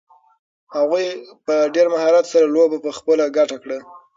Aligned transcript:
هغوی 0.75 1.05
په 1.45 1.55
ډېر 1.75 1.87
مهارت 1.95 2.25
سره 2.33 2.45
لوبه 2.55 2.77
په 2.85 2.91
خپله 2.97 3.25
ګټه 3.37 3.57
کړه. 3.63 3.77